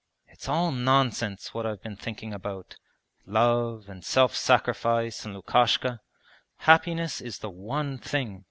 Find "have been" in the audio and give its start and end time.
1.69-1.95